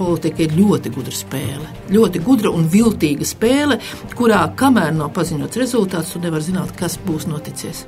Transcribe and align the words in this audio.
politika 0.00 0.42
ir 0.42 0.56
ļoti 0.56 0.92
gudra 0.94 1.14
spēle. 1.14 1.68
Ļoti 1.92 2.22
gudra 2.24 2.50
un 2.56 2.64
viltīga 2.72 3.26
spēle, 3.28 3.76
kurā 4.16 4.40
kamēr 4.56 4.94
nav 4.96 5.12
paziņots 5.16 5.60
rezultāts, 5.60 6.14
tu 6.14 6.22
nevar 6.24 6.42
zināt, 6.44 6.72
kas 6.78 6.96
būs 7.04 7.28
noticis. 7.30 7.84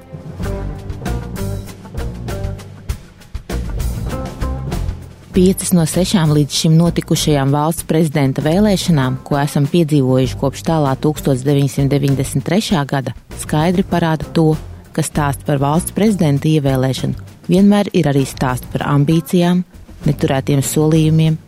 Piecas 5.33 5.73
no 5.73 5.89
sešām 5.89 6.37
līdz 6.37 6.61
šim 6.61 6.77
notikušajām 6.77 7.57
valsts 7.57 7.89
prezidenta 7.89 8.45
vēlēšanām, 8.45 9.23
ko 9.25 9.41
esam 9.41 9.65
piedzīvojuši 9.73 10.39
kopš 10.45 10.69
tālā 10.69 10.93
1993. 11.01 12.85
gada, 12.85 13.17
skaidri 13.41 13.89
parāda 13.89 14.29
to, 14.37 14.51
ka 14.93 15.01
stāsts 15.01 15.49
par 15.49 15.59
valsts 15.65 15.97
prezidenta 15.97 16.53
ievēlēšanu 16.53 17.33
vienmēr 17.49 17.91
ir 17.97 18.09
arī 18.11 18.25
stāsts 18.29 18.69
par 18.73 18.87
ambīcijām, 18.93 19.63
neturētiem 20.07 20.63
solījumiem, 20.67 21.39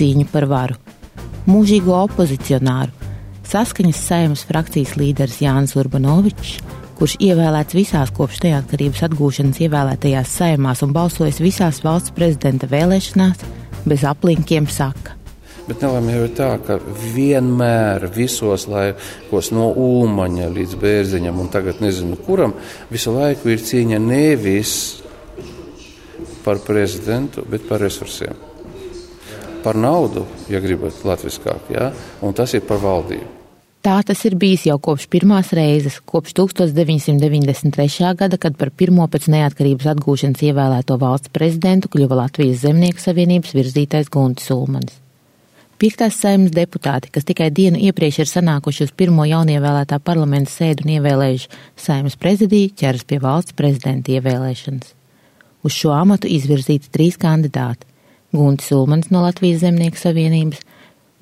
cīņu 0.00 0.26
par 0.32 0.48
varu. 0.50 0.80
Mūžīgo 1.46 1.94
opozicionāru, 2.08 2.92
saskaņas 3.48 4.04
saimas 4.10 4.44
frakcijas 4.48 4.96
līderis 5.00 5.40
Jānis 5.44 5.76
Urbanovičs 5.78 6.58
kurš 7.00 7.14
ievēlēts 7.24 7.72
visās 7.72 8.10
kopš 8.12 8.42
neatkarības 8.44 9.06
atgūšanas 9.06 9.60
ievēlētajās 9.64 10.34
saimās 10.36 10.82
un 10.84 10.92
balsojis 10.92 11.38
visās 11.40 11.78
valsts 11.80 12.12
prezidenta 12.12 12.68
vēlēšanās, 12.68 13.40
bez 13.88 14.04
aplinkiem 14.04 14.68
saka. 14.68 15.16
Bet 15.64 15.80
nelēma 15.80 16.12
jau 16.12 16.26
ir 16.26 16.34
tā, 16.36 16.50
ka 16.66 16.76
vienmēr 17.14 18.04
visos 18.12 18.66
laikos, 18.68 19.48
no 19.56 19.70
Ulmaņa 19.80 20.50
līdz 20.52 20.76
Bērziņam 20.82 21.40
un 21.40 21.48
tagad 21.52 21.80
nezinu 21.80 22.20
kuram, 22.20 22.52
visu 22.92 23.14
laiku 23.16 23.48
ir 23.54 23.64
cīņa 23.64 24.02
nevis 24.04 24.74
par 26.44 26.60
prezidentu, 26.66 27.46
bet 27.48 27.64
par 27.68 27.80
resursiem. 27.80 28.49
Par 29.64 29.76
naudu, 29.76 30.24
ja 30.48 30.60
gribat 30.62 31.04
latviskāk, 31.04 31.68
ja? 31.74 31.90
un 32.24 32.32
tas 32.36 32.54
ir 32.56 32.64
par 32.64 32.80
valdību. 32.80 33.36
Tā 33.80 33.94
tas 34.04 34.20
ir 34.28 34.34
bijis 34.36 34.66
jau 34.68 34.74
kopš 34.76 35.06
pirmās 35.08 35.54
reizes, 35.56 36.02
kopš 36.04 36.34
1993. 36.36 38.10
gada, 38.12 38.36
kad 38.36 38.58
par 38.60 38.68
pirmo 38.76 39.06
pēc 39.08 39.30
neatkarības 39.32 39.88
atgūšanas 39.94 40.42
ievēlēto 40.50 40.98
valsts 41.00 41.32
prezidentu 41.32 41.88
kļuva 41.88 42.18
Latvijas 42.26 42.60
Zemnieku 42.66 43.00
savienības 43.00 43.54
virzītais 43.56 44.12
Guntis 44.12 44.52
Ulmanis. 44.52 44.98
Piektās 45.80 46.18
saimnes 46.20 46.52
deputāti, 46.52 47.08
kas 47.08 47.24
tikai 47.24 47.48
dienu 47.56 47.80
iepriekš 47.80 48.18
ir 48.20 48.28
sanākuši 48.28 48.84
uz 48.84 48.90
pirmo 48.92 49.24
jaunievēlētā 49.24 49.96
parlamenta 50.04 50.52
sēdu 50.52 50.84
un 50.84 50.90
ievēlējuši 50.98 51.48
saimnes 51.80 52.20
prezidiju, 52.20 52.74
ķeras 52.76 53.06
pie 53.08 53.16
valsts 53.24 53.56
prezidenta 53.56 54.12
ievēlēšanas. 54.12 54.92
Uz 55.64 55.72
šo 55.72 55.94
amatu 55.96 56.28
izvirzīti 56.28 56.92
trīs 56.92 57.16
kandidāti- 57.16 57.88
Guntis 58.32 58.70
Ulmanis 58.72 59.10
no 59.10 59.24
Latvijas 59.24 59.64
Zemnieku 59.64 59.98
savienības, 59.98 60.60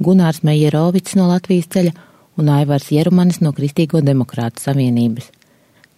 Gunārs 0.05 0.43
Mejerovics 0.45 1.17
no 1.17 1.29
Latvijas 1.31 1.71
ceļa 1.73 1.93
un 2.39 2.51
Aivārs 2.53 2.91
Jerumanis 2.93 3.41
no 3.41 3.55
Kristīgo 3.57 4.03
demokrātu 4.05 4.63
savienības. 4.63 5.31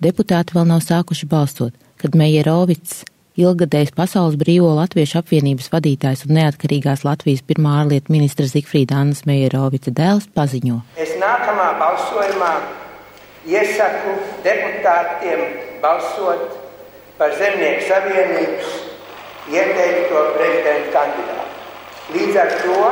Deputāti 0.01 0.55
vēl 0.57 0.69
nav 0.71 0.85
sākuši 0.85 1.27
balsot, 1.29 1.75
kad 2.01 2.15
Meierovits, 2.17 3.03
ilgadējs 3.41 3.91
Pasaules 3.97 4.39
brīvo 4.41 4.71
latviešu 4.79 5.19
apvienības 5.21 5.69
vadītājs 5.73 6.25
un 6.29 6.37
neatkarīgās 6.39 7.03
Latvijas 7.05 7.43
pirmā 7.49 7.81
ārlietu 7.83 8.15
ministra 8.15 8.47
Zikfrīda 8.49 9.03
Annas 9.03 9.25
Meierovica 9.29 9.93
dēls 9.93 10.31
paziņo. 10.37 10.79
Es 10.97 11.17
nākamā 11.21 11.73
balsojumā 11.83 12.53
iesaku 13.51 14.15
deputātiem 14.47 15.45
balsot 15.83 16.47
par 17.19 17.35
Zemnieku 17.37 17.85
savienības 17.91 18.90
ieteikto 19.49 20.27
prezidenta 20.37 20.91
kandidātu. 20.97 21.47
Līdz 22.11 22.37
ar 22.43 22.53
to 22.65 22.83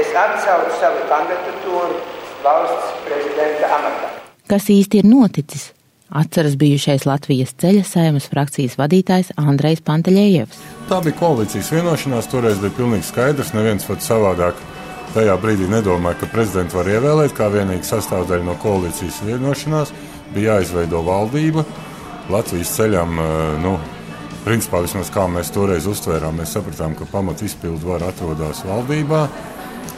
es 0.00 0.10
atsaucu 0.16 0.74
savu 0.80 1.04
kandidatūru 1.10 2.00
valsts 2.42 2.98
prezidenta 3.06 3.70
amatā. 3.76 4.10
Kas 4.48 4.68
īsti 4.72 5.02
ir 5.02 5.08
noticis? 5.08 5.70
Atceras 6.12 6.58
bijušais 6.60 7.06
Latvijas 7.08 7.54
ceļa 7.60 7.84
saimas 7.88 8.26
frakcijas 8.28 8.74
vadītājs 8.76 9.30
Andrejs 9.40 9.80
Panteļējevs. 9.86 10.58
Tā 10.90 10.98
bija 11.04 11.16
koalīcijas 11.16 11.70
vienošanās, 11.72 12.28
toreiz 12.28 12.60
bija 12.60 12.74
pilnīgi 12.76 13.08
skaidrs, 13.08 13.54
neviens 13.56 13.86
pat 13.88 14.04
savādāk. 14.04 14.60
Tajā 15.12 15.36
brīdī 15.40 15.68
nedomāja, 15.68 16.18
ka 16.20 16.28
prezidentu 16.32 16.78
var 16.78 16.88
ievēlēt 16.88 17.32
kā 17.36 17.48
vienīgi 17.52 17.88
sastāvdaļu 17.88 18.44
no 18.48 18.56
koalīcijas 18.60 19.22
vienošanās. 19.28 19.92
Bija 20.32 20.58
jāizveido 20.58 21.00
valdība. 21.04 21.64
Latvijas 22.32 22.72
ceļam, 22.76 23.18
eh, 23.20 23.58
nu, 23.64 23.74
principā 24.44 24.82
vismaz 24.84 25.10
kā 25.14 25.24
mēs 25.30 25.52
toreiz 25.54 25.86
uztvērām, 25.90 26.40
mēs 26.40 26.54
sapratām, 26.56 26.96
ka 26.98 27.06
pamat 27.10 27.44
izpildu 27.46 27.92
var 27.94 28.04
atrodas 28.08 28.64
valdībā. 28.66 29.26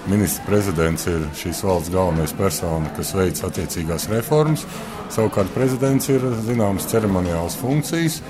Ministrs 0.04 0.44
prezidents 0.44 1.06
ir 1.08 1.22
šīs 1.38 1.62
valsts 1.64 1.92
galvenais 1.92 2.34
persona, 2.36 2.90
kas 2.96 3.14
veic 3.16 3.40
attiecīgās 3.46 4.10
reformas. 4.12 4.66
Savukārt 5.14 5.52
prezidents 5.54 6.10
ir 6.12 6.26
zināmas 6.44 6.88
ceremoniālas 6.90 7.56
funkcijas. 7.56 8.20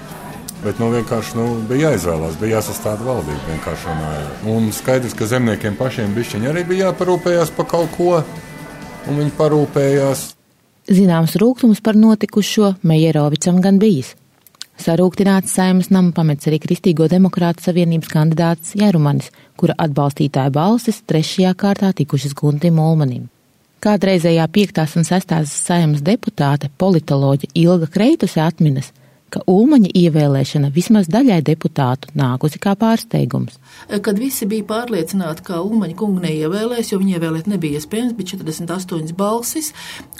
Bet 0.64 0.78
nu, 0.80 0.88
vienkārši 0.94 1.36
nu, 1.36 1.48
bija 1.68 1.90
jāizvēlās, 1.90 2.38
bija 2.40 2.60
jāsastāda 2.60 3.04
valdība. 3.04 3.42
Vienkārši. 3.50 3.96
Un 4.48 4.70
skaidrs, 4.72 5.16
ka 5.18 5.28
zemniekiem 5.28 5.76
pašiem 5.76 6.14
arī 6.48 6.64
bija 6.64 6.88
jāparūpējas 6.88 7.52
par 7.56 7.68
kaut 7.68 7.90
ko, 7.98 8.22
un 9.08 9.18
viņi 9.20 9.34
parūpējās. 9.36 10.28
Zināms 10.88 11.36
rūkums 11.40 11.82
par 11.84 11.96
notikušo 11.96 12.76
Mejerovicam 12.82 13.60
gan 13.60 13.78
bijis. 13.82 14.14
Sarūktināts 14.80 15.54
saimas 15.54 15.90
nama 15.94 16.10
pamets 16.12 16.48
arī 16.50 16.58
Kristīgo 16.62 17.06
demokrātu 17.10 17.62
savienības 17.68 18.10
kandidāts 18.10 18.74
Jērumanis, 18.78 19.30
kura 19.56 19.76
atbalstītāja 19.78 20.50
balsis 20.54 20.98
trešajā 21.06 21.54
kārtā 21.54 21.92
tikušas 21.94 22.34
Guntim 22.34 22.80
Ulmanim. 22.82 23.28
Kādreizējā 23.84 24.48
piektās 24.50 24.96
un 24.98 25.06
sestās 25.06 25.52
saimas 25.54 26.02
deputāte 26.02 26.72
politoloģa 26.78 27.52
Ilga 27.54 27.90
Kreituse 27.94 28.42
atminas– 28.42 28.90
ka 29.34 29.42
Ulmaņa 29.50 29.90
ievēlēšana 29.98 30.70
vismaz 30.74 31.08
daļai 31.10 31.40
deputātu 31.46 32.12
nākusi 32.18 32.60
kā 32.62 32.74
pārsteigums. 32.78 33.58
Kad 33.88 34.18
visi 34.20 34.46
bija 34.50 34.66
pārliecināti, 34.68 35.44
ka 35.48 35.60
Ulmaņa 35.64 35.96
kungu 35.98 36.22
neievēlēs, 36.24 36.92
jo 36.92 37.00
viņa 37.02 37.18
ievēlēt 37.18 37.50
nebija 37.50 37.80
iespējams, 37.80 38.14
bija 38.18 38.34
48 38.34 39.14
balsis, 39.18 39.72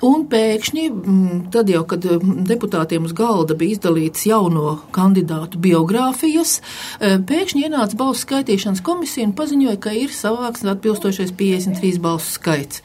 un 0.05 0.27
pēkšņi, 0.31 0.87
mm, 0.91 1.43
tad 1.55 1.71
jau, 1.73 1.85
kad 1.91 2.07
mm, 2.11 2.47
deputātiem 2.51 3.07
uz 3.09 3.15
galda 3.17 3.57
bija 3.59 3.79
izdalīts 3.79 4.27
jauno 4.31 4.79
kandidātu 4.95 5.61
biogrāfijas, 5.63 6.59
e, 6.99 7.15
pēkšņi 7.29 7.69
ienāca 7.69 8.01
balsu 8.01 8.27
skaitīšanas 8.27 8.83
komisija 8.85 9.29
un 9.29 9.37
paziņoja, 9.39 9.79
ka 9.81 9.95
ir 9.95 10.15
savāks 10.15 10.67
atbilstošais 10.75 11.33
53 11.39 12.03
balsu 12.03 12.35
skaits. 12.39 12.83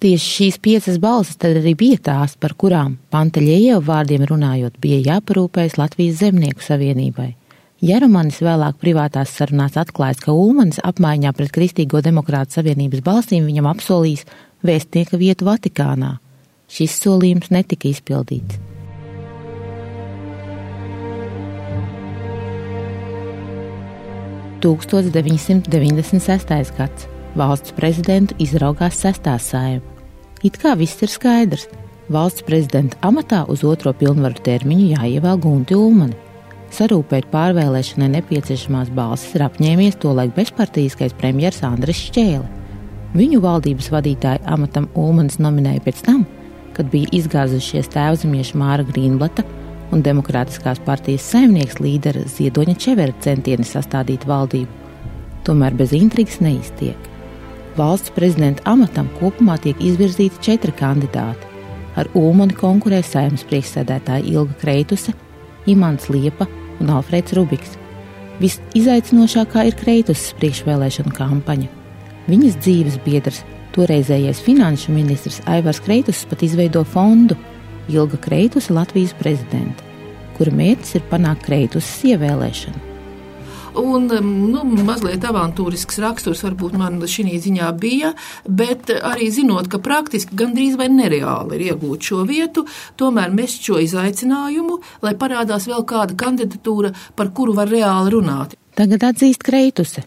Tieši 0.00 0.30
šīs 0.32 0.56
piecas 0.64 0.94
balsis 0.96 1.36
tad 1.36 1.58
arī 1.60 1.74
bija 1.76 1.98
tās, 2.06 2.32
par 2.40 2.54
kurām 2.56 2.94
Panteļievu 3.12 3.82
vārdiem 3.84 4.22
runājot 4.24 4.78
bija 4.80 5.02
jāparūpējas 5.10 5.76
Latvijas 5.76 6.22
Zemnieku 6.22 6.64
savienībai. 6.64 7.34
Jerumanis 7.84 8.38
vēlāk 8.40 8.78
privātās 8.80 9.34
sarunās 9.36 9.76
atklājis, 9.76 10.22
ka 10.24 10.32
Ulmanis 10.32 10.80
apmaiņā 10.88 11.34
pret 11.36 11.52
Kristīgo 11.52 12.00
demokrātu 12.00 12.56
savienības 12.56 13.04
balsīm 13.04 13.44
viņam 13.44 13.68
apsolījis 13.74 14.24
vēstnieka 14.64 15.20
vietu 15.20 15.50
Vatikānā. 15.50 16.14
Šis 16.72 16.96
solījums 17.04 17.52
netika 17.52 17.92
izpildīts. 17.92 18.56
Tūkstoš 24.64 25.12
996. 25.12 26.76
gads 26.80 27.10
valsts 27.36 27.74
prezidentu 27.76 28.34
izraugās 28.42 28.98
sestā 29.02 29.36
saima. 29.38 29.84
It 30.42 30.56
kā 30.60 30.74
viss 30.78 31.02
ir 31.04 31.12
skaidrs. 31.12 31.68
Valsts 32.10 32.42
prezidenta 32.42 32.98
amatā 33.06 33.44
uz 33.52 33.62
otro 33.62 33.92
pilnvaru 33.94 34.40
termiņu 34.42 34.86
jāievēl 34.96 35.38
Gunti 35.42 35.76
Ulmani. 35.78 36.16
Sarūpēt 36.74 37.28
pārvēlēšanai 37.30 38.08
nepieciešamās 38.16 38.90
balsis 38.94 39.34
ir 39.34 39.44
apņēmies 39.46 39.98
tolaik 40.02 40.34
bezpartīskais 40.36 41.14
premjers 41.18 41.62
Andris 41.66 42.02
Šķēle. 42.08 42.46
Viņu 43.14 43.40
valdības 43.42 43.90
vadītāja 43.90 44.42
amatam 44.46 44.86
Ulmanis 44.94 45.40
nominēja 45.42 45.82
pēc 45.86 46.02
tam, 46.06 46.24
kad 46.76 46.90
bija 46.92 47.10
izgāzušies 47.18 47.90
tēvzemieša 47.90 48.58
Māra 48.58 48.86
Grīnblata 48.86 49.44
un 49.90 50.02
Demokrātiskās 50.06 50.78
partijas 50.86 51.26
saimnieks 51.32 51.80
līdera 51.82 52.22
Ziedoņa 52.30 52.76
Čevera 52.78 53.14
centieni 53.22 53.66
sastādīt 53.66 54.26
valdību. 54.30 54.70
Tomēr 55.46 55.74
bez 55.74 55.94
intrigas 55.96 56.38
neiztiek. 56.44 57.10
Valsts 57.78 58.10
prezidenta 58.14 58.64
amatam 58.70 59.08
kopumā 59.20 59.56
tiek 59.62 59.78
izvirzīti 59.82 60.42
četri 60.42 60.74
kandidāti. 60.76 61.46
Ar 61.98 62.08
Ulmani 62.18 62.54
konkurē 62.56 63.00
saimnes 63.04 63.44
priekšsēdētāji 63.50 64.34
Ilga 64.34 64.56
Kreituse, 64.62 65.14
Imants 65.70 66.08
Liepa 66.10 66.48
un 66.80 66.90
Alfrēds 66.94 67.34
Rubiks. 67.36 67.76
Visizaicinošākā 68.40 69.66
ir 69.68 69.76
Kreituses 69.78 70.34
priekšvēlēšana 70.40 71.14
kampaņa. 71.14 71.70
Viņas 72.30 72.58
dzīves 72.62 72.98
biedrs, 73.04 73.42
toreizējais 73.76 74.42
finanšu 74.44 74.94
ministrs 74.94 75.42
Aivars 75.50 75.82
Kreitus 75.84 76.24
pat 76.30 76.42
izveido 76.46 76.84
fondu 76.84 77.38
Ilga 77.90 78.18
Kreituse 78.22 78.74
Latvijas 78.74 79.14
prezidenta, 79.18 79.84
kura 80.38 80.54
mērķis 80.54 80.98
ir 80.98 81.10
panākt 81.10 81.46
Kreituses 81.46 82.06
ievēlēšanu. 82.14 82.89
Un, 83.78 84.08
nu, 84.50 84.62
mazliet 84.82 85.22
avantūrisks 85.26 86.00
raksturs 86.02 86.42
varbūt 86.42 86.74
man 86.78 86.98
šī 87.06 87.36
ziņā 87.44 87.68
bija, 87.78 88.12
bet 88.46 88.90
arī 88.90 89.28
zinot, 89.30 89.68
ka 89.70 89.78
praktiski 89.82 90.34
gandrīz 90.34 90.74
vai 90.80 90.88
nereāli 90.90 91.54
ir 91.56 91.66
iegūt 91.70 92.10
šo 92.10 92.24
vietu, 92.26 92.66
tomēr 92.98 93.30
mest 93.34 93.62
šo 93.66 93.78
izaicinājumu, 93.84 94.80
lai 95.06 95.14
parādās 95.14 95.68
vēl 95.70 95.86
kāda 95.86 96.18
kandidatūra, 96.18 96.92
par 97.14 97.30
kuru 97.36 97.54
var 97.54 97.70
reāli 97.70 98.16
runāt. 98.16 98.58
Tagad 98.74 99.06
atzīst 99.12 99.44
Kreituse. 99.46 100.02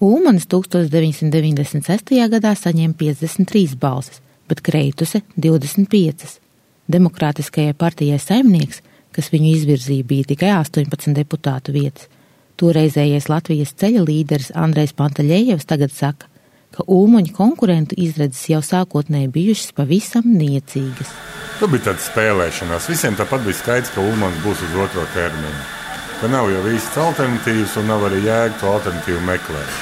Ulmanis 0.00 0.46
1996. 0.48 2.16
gadā 2.30 2.52
saņēma 2.56 2.94
53 2.96 3.78
balsis, 3.80 4.22
bet 4.48 4.62
Kreituse 4.64 5.24
25. 5.36 6.38
Demokrātiskajai 6.88 7.74
partijai 7.76 8.20
saimnieks, 8.22 8.80
kas 9.12 9.28
viņu 9.34 9.50
izvirzīja, 9.56 10.06
bija 10.08 10.28
tikai 10.30 10.54
18 10.56 11.12
deputātu 11.18 11.74
vietas. 11.74 12.08
Toreizējais 12.58 13.28
Latvijas 13.30 13.70
ceļa 13.78 14.00
līderis 14.02 14.50
Andrejs 14.58 14.90
Pantaļējevs 14.98 15.68
tagad 15.70 15.92
saka, 15.94 16.26
ka 16.74 16.82
Ulmaņa 16.90 17.30
konkurentu 17.36 17.94
izredzes 18.02 18.48
jau 18.50 18.58
sākotnēji 18.66 19.30
bijušas 19.34 19.76
pavisam 19.76 20.26
niecīgas. 20.26 21.12
Tur 21.60 21.70
bija 21.70 21.88
tāda 21.88 22.02
spēlēšanās. 22.02 22.88
Visiem 22.90 23.14
tāpat 23.18 23.44
bija 23.46 23.60
skaidrs, 23.60 23.92
ka 23.94 24.02
Ulmans 24.02 24.42
būs 24.42 24.64
uz 24.66 24.74
otro 24.74 25.06
termiņu. 25.14 25.62
Ka 26.18 26.32
nav 26.32 26.50
jau 26.50 26.64
īsts 26.72 26.98
alternatīvas 26.98 27.78
un 27.78 27.88
nav 27.92 28.08
arī 28.08 28.24
jēga 28.26 28.58
to 28.58 28.72
alternatīvu 28.72 29.22
meklēt. 29.30 29.78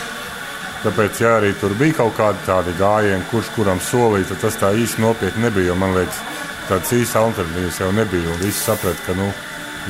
Tāpēc, 0.84 1.20
ja 1.24 1.34
arī 1.38 1.56
tur 1.56 1.72
bija 1.80 2.02
kaut 2.02 2.14
kādi 2.20 2.44
tādi 2.44 2.76
gājieni, 2.76 3.24
kurš 3.32 3.54
kuram 3.56 3.80
solīja, 3.80 4.28
tad 4.34 4.44
tas 4.44 4.60
tā 4.60 4.74
īsti 4.76 5.00
nopietni 5.00 5.48
nebija. 5.48 5.74
Man 5.80 5.96
liekas, 5.96 6.20
tādas 6.68 6.92
īstas 6.92 7.22
alternatīvas 7.24 7.80
jau 7.80 7.92
nebija. 7.96 8.40
Visi 8.44 8.60
saprata, 8.60 9.00
ka 9.08 9.16
nu, 9.16 9.32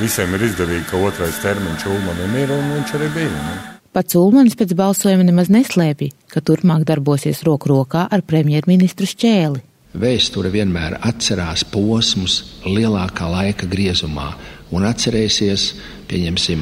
visiem 0.01 0.35
ir 0.37 0.45
izdevīgi, 0.49 0.85
ka 0.89 1.01
otrais 1.07 1.39
termiņš 1.43 1.87
Ulmanim 1.91 2.37
ir, 2.41 2.53
un 2.55 2.69
viņš 2.75 2.93
arī 2.97 3.09
bija. 3.15 3.31
Nu. 3.33 3.55
Pats 3.95 4.17
Ulmanis 4.19 4.57
pēc 4.59 4.75
balsojuma 4.77 5.25
nemaz 5.25 5.49
neslēpja, 5.53 6.13
ka 6.29 6.43
turpmāk 6.45 6.85
darbosies 6.85 7.41
roku 7.47 7.71
rokā 7.71 8.05
ar 8.11 8.21
premjerministru 8.27 9.07
Šķēli. 9.09 9.63
Vēsture 9.97 10.51
vienmēr 10.53 10.99
atcerās 11.07 11.63
posmus 11.65 12.41
lielākā 12.67 13.29
laika 13.31 13.65
griezumā 13.71 14.27
un 14.75 14.85
atcerēsies, 14.85 15.71
pieņemsim, 16.11 16.61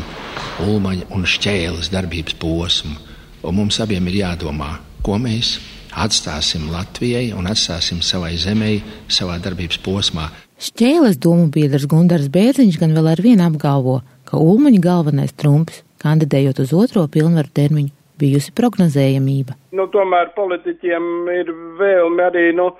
Ulmaņa 0.63 1.09
un 1.15 1.27
Šķēles 1.27 1.91
darbības 1.91 2.37
posmu 2.39 2.95
un 3.45 3.55
mums 3.55 3.79
abiem 3.83 4.07
ir 4.09 4.21
jādomā, 4.23 4.75
ko 5.05 5.19
mēs 5.21 5.57
atstāsim 5.95 6.67
Latvijai 6.73 7.29
un 7.37 7.47
atstāsim 7.49 8.01
savai 8.03 8.35
zemei 8.41 8.81
savā 9.07 9.37
darbības 9.43 9.79
posmā. 9.85 10.29
Šķēles 10.65 11.19
domu 11.21 11.51
biedrs 11.53 11.83
Gundars 11.85 12.25
Bērziņš 12.33 12.79
gan 12.81 12.95
vēl 12.97 13.11
ar 13.11 13.19
vienu 13.21 13.43
apgalvo, 13.45 13.99
ka 14.25 14.39
Ulmaņa 14.41 14.79
galvenais 14.81 15.35
trumps, 15.37 15.83
kandidējot 16.01 16.63
uz 16.63 16.73
otro 16.73 17.03
pilnvaru 17.11 17.51
termiņu, 17.59 17.91
bijusi 18.17 18.53
prognozējamība. 18.57 19.59
Nu, 19.77 19.85
tomēr 19.93 20.31
politiķiem 20.33 21.29
ir 21.35 21.53
vēlme 21.77 22.25
arī, 22.31 22.47
nu, 22.57 22.71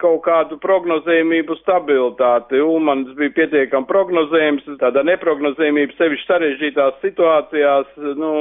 kaut 0.00 0.20
kādu 0.26 0.58
prognozējumību 0.60 1.56
stabilitāti. 1.62 2.60
Ulmans 2.60 3.14
bija 3.16 3.32
pietiekami 3.38 3.88
prognozējums, 3.88 4.68
tāda 4.82 5.06
neprognozējumība 5.08 5.96
sevišķi 5.96 6.28
sarežģītās 6.28 7.00
situācijās, 7.06 7.94
nu, 8.20 8.34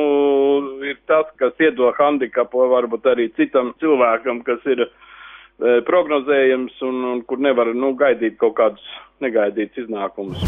ir 0.92 1.00
tas, 1.08 1.32
kas 1.40 1.56
iedod 1.64 1.96
handikapu 2.00 2.68
varbūt 2.76 3.08
arī 3.14 3.32
citam 3.40 3.72
cilvēkam, 3.80 4.44
kas 4.48 4.60
ir 4.68 4.90
prognozējams 5.60 6.82
un, 6.88 7.02
un 7.14 7.24
kur 7.28 7.42
nevar, 7.44 7.74
nu, 7.76 7.94
gaidīt 8.00 8.38
kaut 8.42 8.56
kādus 8.60 8.86
negaidītus 9.24 9.86
iznākumus. 9.86 10.46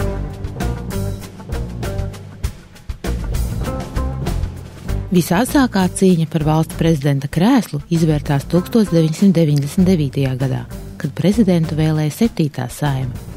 Visāsākā 5.11 5.89
cīņa 5.91 6.29
par 6.31 6.45
valsts 6.47 6.77
prezidenta 6.79 7.27
krēslu 7.27 7.81
izvērtās 7.91 8.47
1999. 8.53 10.23
gadā 10.39 10.63
kad 11.01 11.13
prezidentu 11.17 11.75
vēlēja 11.79 12.13
septītā 12.13 12.67
saima. 12.69 13.29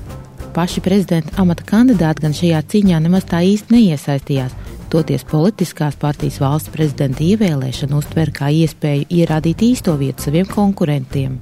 Paši 0.54 0.82
prezidenta 0.84 1.34
amata 1.42 1.64
kandidāti 1.66 2.26
gan 2.26 2.36
šajā 2.36 2.60
cīņā 2.70 3.00
nemaz 3.06 3.24
tā 3.30 3.40
īsti 3.42 3.74
neiesaistījās, 3.74 4.52
toties 4.92 5.24
politiskās 5.30 5.96
partijas 5.98 6.38
valsts 6.42 6.72
prezidenta 6.74 7.24
ievēlēšanu 7.26 7.98
uztver 7.98 8.30
kā 8.36 8.52
iespēju 8.52 9.08
ierādīt 9.10 9.64
īsto 9.72 9.96
vietu 9.98 10.28
saviem 10.28 10.46
konkurentiem. 10.50 11.40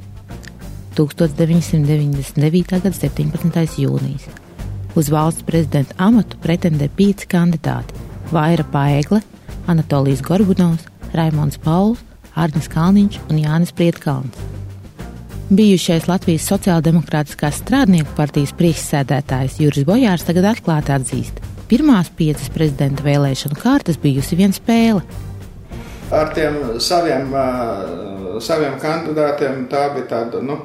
1999. 0.96 2.64
gada 2.68 2.92
17. 2.92 3.78
jūnijas. 3.80 4.28
Uz 4.94 5.08
valsts 5.08 5.44
prezidenta 5.48 5.96
amatu 5.96 6.36
pretendē 6.42 6.90
pieci 6.96 7.26
kandidāti- 7.26 7.96
Vaira 8.34 8.64
Paegle, 8.64 9.22
Anatolijas 9.66 10.20
Gorbunovs, 10.22 10.84
Raimons 11.14 11.58
Pauls, 11.58 11.98
Arnis 12.34 12.68
Kalniņš 12.68 13.20
un 13.30 13.38
Jānis 13.38 13.72
Prietkalns. 13.72 14.36
Bijušais 15.52 16.06
Latvijas 16.08 16.46
Sociāldemokrātiskās 16.48 17.58
strādnieku 17.60 18.14
partijas 18.16 18.54
priekšsēdētājs 18.56 19.58
Juris 19.60 19.84
Bojārs 19.84 20.24
tagad 20.24 20.44
atklāti 20.48 20.94
atzīst, 20.94 21.42
pirmās 21.68 22.08
piecas 22.16 22.48
prezidenta 22.54 23.04
vēlēšanu 23.04 23.58
kārtas 23.60 24.00
bijusi 24.00 24.36
viena 24.36 24.56
spēle. 24.56 25.02
Ar 26.10 26.32
tiem 26.34 26.58
saviem, 26.82 27.30
saviem 28.42 28.74
kandidātiem 28.82 29.66
tā 29.70 29.86
bija 29.94 30.08
tāda 30.10 30.42
nu, 30.44 30.58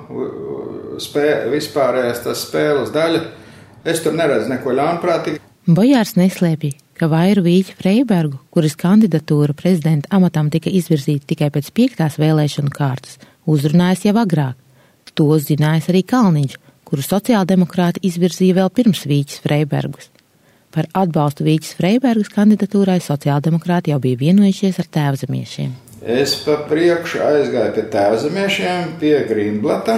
spē, 1.01 1.27
vispārējais 1.53 2.25
spēles 2.41 2.91
daļa. 2.95 3.21
Es 3.87 4.01
tur 4.03 4.17
neredzu 4.17 4.49
neko 4.51 4.73
ļaunprātīgu. 4.75 5.39
Bojārs 5.67 6.15
neslēpja, 6.17 6.73
ka 6.95 7.09
Vairu 7.11 7.43
Vīķu 7.45 7.75
Freibergu, 7.79 8.39
kuras 8.51 8.75
kandidatūra 8.79 9.55
prezidenta 9.55 10.09
amatam 10.15 10.49
tika 10.51 10.71
izvirzīta 10.71 11.27
tikai 11.33 11.49
pēc 11.55 11.71
piektās 11.75 12.17
vēlēšanu 12.19 12.71
kārtas, 12.73 13.19
uzrunājis 13.47 14.07
jau 14.07 14.15
agrāk. 14.23 14.55
To 15.17 15.31
zinājis 15.41 15.89
arī 15.91 16.03
Kalniņš, 16.07 16.57
kuru 16.87 17.03
sociāldemokrāti 17.03 18.03
izvirzīja 18.07 18.61
vēl 18.61 18.71
pirms 18.75 19.03
Vīķis 19.09 19.41
Freibergus. 19.43 20.11
Par 20.77 20.85
atbalstu 20.94 21.41
Vīķis 21.41 21.74
Freibergas 21.74 22.29
kandidatūrai 22.35 23.00
sociāldemokrāti 23.01 23.89
jau 23.89 23.97
bija 23.97 24.19
vienojušies 24.19 24.77
ar 24.83 24.89
tēvzemiešiem. 24.94 25.71
Es 26.06 26.35
pa 26.44 26.59
priekšu 26.69 27.24
aizgāju 27.25 27.71
pie 27.74 27.85
tēvzemiešiem, 27.95 28.91
pie 29.01 29.15
Grīnblata, 29.25 29.95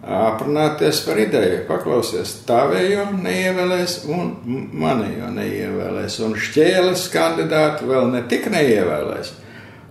aprunāties 0.00 1.02
par 1.04 1.20
ideju. 1.20 1.60
Paklausies, 1.68 2.32
tavējo 2.48 3.04
neievēlēs 3.18 3.98
un 4.08 4.32
manējo 4.80 5.28
neievēlēs. 5.36 6.16
Un 6.24 6.32
šķēles 6.40 7.04
kandidātu 7.12 7.92
vēl 7.92 8.08
ne 8.16 8.24
tik 8.32 8.48
neievēlēs. 8.56 9.34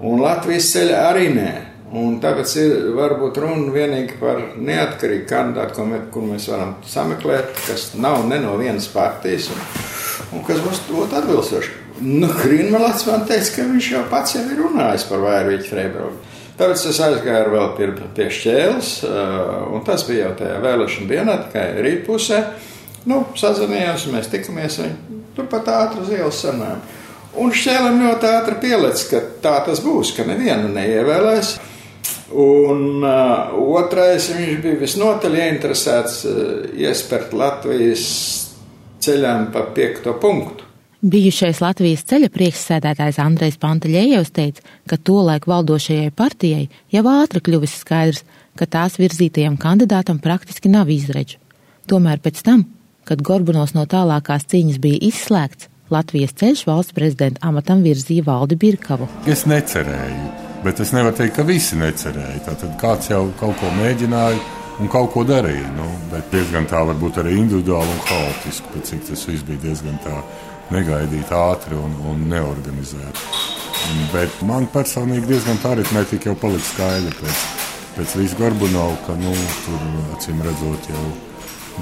Un 0.02 0.26
Latvijas 0.26 0.74
ceļa 0.74 1.06
arī 1.12 1.30
nē. 1.38 1.54
Un 1.94 2.18
tāpēc 2.18 2.54
ir 2.57 2.71
varbūt 2.98 3.38
runa 3.44 3.69
vienīgi 3.71 4.18
par 4.18 4.42
neatkarīgu 4.57 5.28
kandidātu, 5.30 5.76
ko 5.78 5.86
mē, 5.86 6.00
kur 6.12 6.26
mēs 6.26 6.48
varam 6.50 6.74
sameklēt, 6.90 7.54
kas 7.68 7.92
nav 8.00 8.26
ne 8.30 8.40
no 8.42 8.56
vienas 8.57 8.88
partijas 8.90 9.52
un, 9.54 9.62
un 10.33 10.45
kas 10.48 10.64
būs 10.66 10.81
atbilstoši. 10.90 11.81
Nu, 12.02 12.28
Grīnvalds 12.28 13.06
man 13.07 13.24
teica, 13.30 13.54
ka 13.56 13.68
viņš 13.69 13.92
jau 13.94 14.02
pats 14.12 14.36
jau 14.36 14.42
ir 14.50 14.59
runājis 14.59 15.06
par 15.07 15.21
Vairvīķu 15.24 15.69
Freiburgu. 15.69 16.33
Tāpēc 16.56 16.86
es 16.90 17.00
aizgāju 17.04 17.52
vēl 17.54 17.69
pie, 17.78 17.88
pie 18.16 18.28
šķēles, 18.31 18.90
un 19.76 19.83
tas 19.88 20.04
bija 20.07 20.30
jau 20.30 20.33
tajā 20.42 20.57
vēlēšana 20.64 21.09
dienā, 21.12 21.38
tikai 21.45 21.66
rītpusē. 21.86 22.42
Nu, 23.12 23.21
sazinājās, 23.38 24.07
mēs 24.12 24.31
tikamies, 24.31 24.80
viņi 24.81 25.21
turpat 25.38 25.69
ātri 25.71 26.04
uz 26.04 26.12
ielas 26.16 26.42
sanājām. 26.42 26.83
Un 27.44 27.52
šķēlim 27.52 28.00
ļoti 28.06 28.30
ātri 28.31 28.59
pielicis, 28.64 29.07
ka 29.12 29.21
tā 29.44 29.57
tas 29.68 29.83
būs, 29.83 30.14
ka 30.16 30.24
nevienu 30.28 30.71
neievēlēs. 30.71 31.56
Un 32.34 33.04
uh, 33.06 33.54
otrais, 33.78 34.32
viņš 34.34 34.62
bija 34.64 34.80
visnotaļ 34.82 35.36
ieinteresēts 35.44 36.22
uh, 36.26 36.38
iespērt 36.74 37.36
Latvijas 37.38 38.06
ceļām 39.06 39.52
pa 39.54 39.68
piekto 39.76 40.16
punktu. 40.22 40.66
Bijušais 41.06 41.60
Latvijas 41.62 42.02
ceļa 42.10 42.32
priekšsēdētājs 42.34 43.20
Andrejs 43.22 43.60
Pantaļējevs 43.62 44.32
teica, 44.34 44.64
ka 44.90 44.98
tolaik 44.98 45.46
valdošajai 45.46 46.14
partijai 46.18 46.64
jau 46.94 47.04
ātri 47.12 47.44
kļuvis 47.46 47.76
skaidrs, 47.84 48.24
ka 48.58 48.66
tās 48.66 48.98
virzītajam 48.98 49.60
kandidātam 49.62 50.18
praktiski 50.24 50.72
nav 50.74 50.90
izredzu. 50.90 51.38
Tomēr 51.86 52.24
pēc 52.24 52.42
tam, 52.48 52.64
kad 53.06 53.22
Gorbunovs 53.22 53.76
no 53.78 53.86
tālākās 53.86 54.48
cīņas 54.50 54.82
bija 54.82 55.04
izslēgts, 55.12 55.70
Latvijas 55.94 56.34
ceļš 56.42 56.66
valsts 56.66 56.98
prezidenta 56.98 57.46
amatam 57.46 57.86
virzīja 57.86 58.26
Valdi 58.26 58.58
Birkavu. 58.58 59.06
Es 59.30 59.46
necerēju 59.46 60.44
Bet 60.66 60.80
es 60.81 60.92
nevaru 60.95 61.14
teikt, 61.14 61.36
ka 61.38 61.44
visi 61.45 61.78
necerēja. 61.78 62.40
Tātad 62.48 62.72
kāds 62.81 63.12
jau 63.12 63.28
kaut 63.38 63.60
ko 63.60 63.69
mēģināja 63.78 64.40
un 64.81 64.90
kaut 64.90 65.12
ko 65.14 65.22
darīja. 65.28 65.68
Nu, 65.78 65.86
bet 66.10 66.31
diezgan 66.34 66.66
tā 66.72 66.80
varbūt 66.90 67.19
arī 67.22 67.36
individuāli 67.38 67.92
un 67.94 68.00
haotiski, 68.10 68.81
cik 68.90 69.04
tas 69.12 69.26
viss 69.30 69.45
bija 69.45 69.62
diezgan 69.68 70.00
tā 70.02 70.16
negaidīti, 70.74 71.30
ātri 71.38 71.78
un, 71.78 71.94
un 72.10 72.24
neorganizēti. 72.31 73.28
Bet 74.10 74.42
man 74.50 74.66
personīgi 74.74 75.30
diezgan 75.30 75.62
tā 75.62 75.76
aritmētika 75.76 76.31
jau 76.31 76.40
palika 76.42 76.66
skaidra 76.72 77.14
pēc, 77.19 77.44
pēc 78.00 78.16
visu 78.24 78.40
Gorbunovu, 78.40 78.98
ka 79.06 79.18
nu, 79.22 79.34
tur 79.68 79.84
acīm 80.16 80.42
redzot 80.48 80.90
jau 80.90 81.04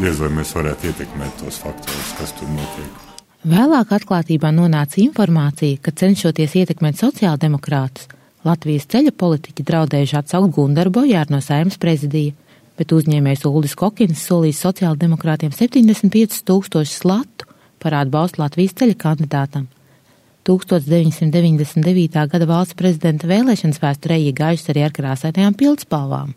diez 0.01 0.19
vai 0.19 0.31
mēs 0.41 0.51
varētu 0.57 0.89
ietekmēt 0.89 1.39
tos 1.39 1.61
faktorus, 1.63 2.11
kas 2.19 2.35
tur 2.35 2.51
notiek. 2.51 2.99
Vēlāk 3.47 3.95
atklātībā 3.95 4.51
nonāca 4.55 4.99
informācija, 5.03 5.79
ka 5.83 5.95
cenšoties 6.03 6.57
ietekmēt 6.63 6.99
sociāldemokrātus, 6.99 8.11
Latvijas 8.43 8.89
ceļa 8.91 9.13
politiķi 9.15 9.63
draudējuši 9.63 10.17
atsaukt 10.19 10.51
Gundaru 10.57 10.91
Bojāru 10.91 11.31
no 11.31 11.39
saimnes 11.39 11.79
prezidija, 11.79 12.33
bet 12.75 12.91
uzņēmējs 12.91 13.45
Uldis 13.47 13.75
Kokins 13.79 14.25
solīs 14.27 14.59
sociāldemokrātiem 14.65 15.53
75 15.55 16.41
tūkstošus 16.49 17.05
latu 17.07 17.47
par 17.79 17.95
atbalstu 18.01 18.41
Latvijas 18.43 18.75
ceļa 18.81 18.97
kandidātam. 18.99 19.69
1999. 20.43 22.17
gada 22.33 22.47
valsts 22.49 22.75
prezidenta 22.75 23.29
vēlēšanas 23.29 23.79
vēsturē 23.79 24.17
iegājušas 24.25 24.73
arī 24.73 24.83
ar 24.83 24.95
krāsainajām 24.97 25.55
pildspalvām. 25.59 26.33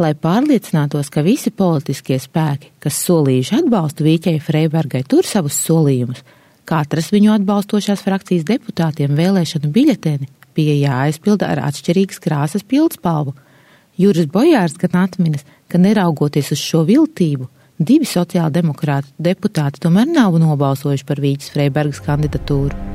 Lai 0.00 0.10
pārliecinātos, 0.16 1.08
ka 1.12 1.24
visi 1.24 1.52
politiskie 1.52 2.18
spēki, 2.20 2.68
kas 2.84 3.00
solījuši 3.06 3.62
atbalstu 3.62 4.04
Vīķei 4.04 4.42
Freibergai, 4.44 5.02
tur 5.08 5.24
savus 5.28 5.56
solījumus, 5.64 6.20
katras 6.68 7.08
viņu 7.12 7.32
atbalstošās 7.38 8.04
frakcijas 8.04 8.44
deputātiem 8.48 9.16
vēlēšanu 9.16 9.72
biļeteni 9.72 10.28
bija 10.56 10.76
jāaizpilda 10.78 11.48
ar 11.52 11.62
atšķirīgas 11.68 12.20
krāsas 12.22 12.66
pildspalvu. 12.66 13.34
Juris 14.00 14.28
Bojārs 14.32 14.78
gan 14.80 15.02
atminas, 15.04 15.44
ka 15.68 15.78
neraugoties 15.78 16.52
uz 16.54 16.60
šo 16.62 16.84
viltību, 16.88 17.48
divi 17.78 18.08
sociāldemokrātu 18.08 19.12
deputāti 19.18 19.82
tomēr 19.84 20.08
nav 20.08 20.38
nobalsojuši 20.40 21.06
par 21.08 21.20
Vīķes 21.20 21.52
Freibergas 21.54 22.00
kandidatūru. 22.04 22.88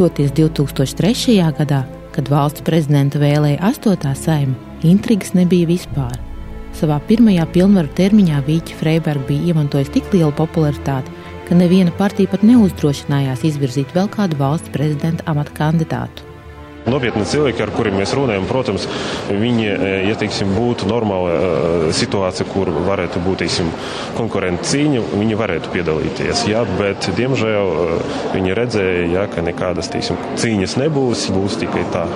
Toties 0.00 0.32
2003. 0.32 1.36
gadā, 1.58 1.82
kad 2.14 2.30
valsts 2.32 2.64
prezidenta 2.64 3.20
vēlēja 3.20 3.60
astotā 3.68 4.14
saima, 4.16 4.56
intrigas 4.80 5.34
nebija 5.36 5.68
vispār. 5.68 6.29
Savā 6.78 7.00
pirmajā 7.08 7.44
pilnvaru 7.54 7.90
termiņā 7.98 8.40
Vīķa 8.46 8.78
Freiberga 8.78 9.26
bija 9.28 9.52
iemantojis 9.52 9.90
tik 9.96 10.08
lielu 10.14 10.32
popularitāti, 10.38 11.12
ka 11.48 11.58
neviena 11.58 11.92
partija 11.98 12.30
pat 12.30 12.46
neuzdrošinājās 12.46 13.44
izvirzīt 13.50 13.94
vēl 13.96 14.10
kādu 14.12 14.38
valsts 14.38 14.70
prezidenta 14.74 15.26
amata 15.30 15.56
kandidātu. 15.56 16.30
Nopietni 16.88 17.26
cilvēki, 17.28 17.60
ar 17.60 17.70
kuriem 17.74 17.98
mēs 18.00 18.14
runājam, 18.16 18.46
protams, 18.48 18.86
viņi, 19.28 19.66
e, 19.68 19.90
ja 20.08 20.14
teiksim, 20.18 20.54
būtu 20.56 20.88
normāla 20.88 21.34
e, 21.34 21.90
situācija, 21.96 22.46
kur 22.54 22.70
varētu 22.86 23.20
būt 23.26 23.42
teiksim, 23.42 23.68
konkurenta 24.16 24.64
cīņa, 24.70 25.02
viņi 25.12 25.36
varētu 25.42 25.74
piedalīties. 25.74 26.46
Jā, 26.48 26.62
bet, 26.78 27.10
diemžēl, 27.18 27.74
e, 27.84 27.98
viņi 28.32 28.56
redzēja, 28.56 29.04
jā, 29.12 29.26
ka 29.34 29.44
nekādas 29.44 29.92
teiksim, 29.92 30.16
cīņas 30.40 30.78
nebūs, 30.80 31.28
būs 31.36 31.60
tikai 31.60 31.84
tā 31.92 32.06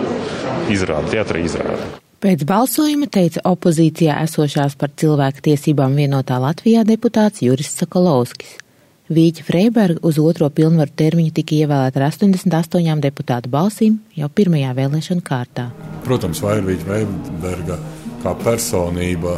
izrāde, 0.73 1.13
teātra 1.13 1.45
izrāde. 1.45 2.04
Pēc 2.25 2.41
balsojuma 2.49 3.05
teica 3.13 3.43
opozīcijā 3.51 4.15
esošās 4.25 4.79
par 4.81 4.89
cilvēku 4.97 5.43
tiesībām 5.45 5.93
vienotā 5.93 6.39
Latvijā 6.41 6.81
deputāts 6.89 7.43
Juris 7.45 7.69
Sakalovskis. 7.77 8.55
Vīķa 9.13 9.45
Freiberga 9.45 10.01
uz 10.09 10.17
otro 10.17 10.49
pilnvaru 10.49 10.89
termiņu 10.97 11.35
tika 11.37 11.59
ievēlēta 11.59 12.01
ar 12.01 12.07
88 12.09 13.05
deputātu 13.05 13.53
balsīm 13.53 14.01
jau 14.17 14.31
pirmajā 14.33 14.73
vēlēšana 14.81 15.27
kārtā. 15.29 15.67
Protams, 16.09 16.41
Vairvīķa 16.41 16.89
Freiberga 16.89 17.77
kā 18.25 18.33
personība 18.41 19.37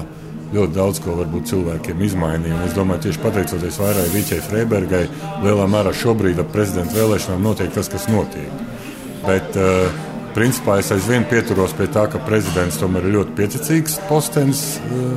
ļoti 0.55 0.79
daudz 0.79 1.03
ko 1.03 1.19
varbūt 1.25 1.51
cilvēkiem 1.51 2.07
izmainīja. 2.07 2.65
Es 2.69 2.79
domāju, 2.79 3.09
tieši 3.09 3.25
pateicoties 3.27 3.83
vairāk 3.83 4.13
Vīķai 4.15 4.45
Freibergai, 4.47 5.07
lielā 5.43 5.67
mērā 5.75 5.91
šobrīd 5.91 6.39
ar 6.39 6.53
prezidenta 6.55 7.03
vēlēšanām 7.03 7.51
notiek 7.51 7.75
tas, 7.75 7.91
kas 7.91 8.07
notiek. 8.15 8.69
Bet, 9.27 9.59
uh, 9.59 10.15
principā 10.37 10.77
es 10.83 10.93
aizvien 10.93 11.25
pieturos 11.31 11.73
pie 11.77 11.89
tā, 11.93 12.05
ka 12.13 12.21
prezidents 12.27 12.77
tomēr 12.81 13.09
ir 13.09 13.17
ļoti 13.19 13.35
pieticīgs 13.39 13.97
postenis 14.11 14.63
uh, 14.85 15.17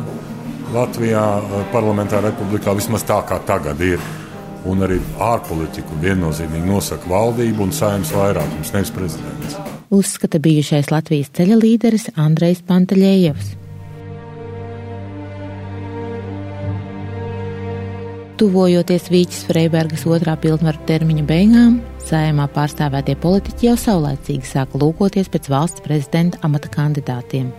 Latvijā, 0.76 1.26
uh, 1.42 1.68
parlamentā 1.74 2.22
republikā, 2.24 2.74
vismaz 2.78 3.04
tā 3.08 3.20
kā 3.28 3.42
tagad 3.48 3.82
ir 3.84 4.00
un 4.70 4.84
arī 4.88 5.00
ārpolitiku 5.24 6.00
viennozīmīgi 6.02 6.68
nosaka 6.68 7.12
valdība 7.12 7.64
un 7.66 7.76
saimnes 7.76 8.12
vairākums, 8.16 8.74
nevis 8.76 8.96
prezidents. 8.96 9.60
Uzskata 9.90 10.40
bijušais 10.44 10.92
Latvijas 10.94 11.32
ceļa 11.36 11.58
līderis 11.64 12.12
Andrejs 12.20 12.62
Pantaļējevs. 12.68 13.59
Tuvojoties 18.39 19.10
Vīķis 19.12 19.41
Freibergas 19.50 20.05
otrā 20.08 20.38
pilnvaru 20.39 20.79
termiņa 20.88 21.24
beigām, 21.27 21.74
sējumā 22.08 22.46
pārstāvētie 22.55 23.17
politiķi 23.19 23.65
jau 23.67 23.74
saulēcīgi 23.81 24.48
sāka 24.48 24.79
lūkoties 24.79 25.27
pēc 25.34 25.50
valsts 25.51 25.84
prezidenta 25.84 26.39
amata 26.48 26.72
kandidātiem. 26.72 27.50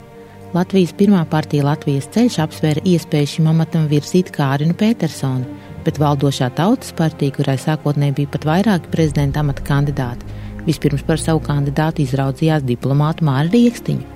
Latvijas 0.54 0.94
pirmā 0.96 1.20
partija 1.28 1.66
Latvijas 1.66 2.08
ceļš 2.14 2.38
apsvēra 2.46 2.84
iespēju 2.94 3.28
šim 3.34 3.50
amatam 3.52 3.84
virzīt 3.92 4.32
Kārinu 4.32 4.72
Petersonu, 4.80 5.44
bet 5.84 6.00
valdošā 6.00 6.48
tautas 6.56 6.96
partija, 6.96 7.36
kurai 7.36 7.58
sākotnēji 7.60 8.16
bija 8.22 8.32
pat 8.38 8.48
vairāki 8.48 8.94
prezidenta 8.96 9.44
amata 9.44 9.66
kandidāti, 9.68 10.32
vispirms 10.64 11.04
par 11.04 11.20
savu 11.20 11.44
kandidātu 11.44 12.06
izraudzījās 12.06 12.64
diplomātu 12.72 13.28
Māri 13.28 13.52
Rieksniņu. 13.52 14.08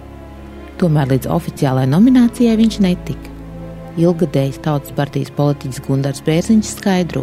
Tomēr 0.80 1.12
līdz 1.12 1.28
oficiālajai 1.36 1.92
nominācijai 1.92 2.56
viņš 2.64 2.82
netika. 2.88 3.33
Ilgadējs 4.00 4.58
tautas 4.64 4.94
partijas 4.96 5.30
politiķis 5.36 5.84
Gundars 5.86 6.24
Bērziņš 6.26 6.74
skaidro. 6.80 7.22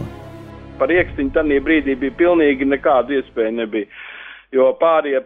Par 0.80 0.90
Rieksniņu 0.90 1.36
tajā 1.36 1.60
brīdī 1.66 1.98
bija 2.00 2.18
pilnīgi 2.24 2.68
nekāda 2.70 3.20
iespēja 3.20 3.52
nebija 3.60 3.90
jo 4.56 4.68
pārējie 4.80 5.22